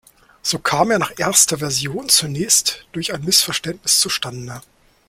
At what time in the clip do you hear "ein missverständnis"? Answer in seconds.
3.13-3.99